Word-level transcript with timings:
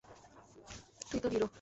তুই 1.09 1.19
তো 1.23 1.27
হিরো। 1.33 1.47